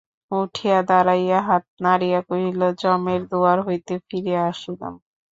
[0.31, 4.93] উঠিয়া দাঁড়াইয়া হাত নাড়িয়া কহিল, যমের দুয়ার হইতে ফিরিয়া আসিলাম।